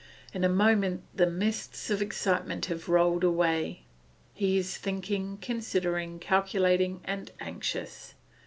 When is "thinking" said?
4.75-5.37